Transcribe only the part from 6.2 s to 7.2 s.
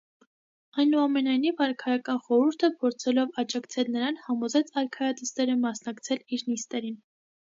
իր նիստերին։